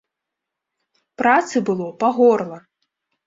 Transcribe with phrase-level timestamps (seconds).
[1.23, 2.57] Працы было па горла!